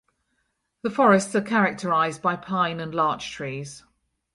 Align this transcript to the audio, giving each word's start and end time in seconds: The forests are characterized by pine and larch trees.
The 0.81 0.89
forests 0.89 1.35
are 1.35 1.43
characterized 1.43 2.23
by 2.23 2.35
pine 2.35 2.79
and 2.79 2.91
larch 2.95 3.31
trees. 3.31 3.83